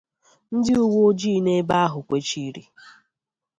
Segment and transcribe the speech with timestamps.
[0.55, 2.63] ndị uweojii nọ ebe ahụ kwèchììrì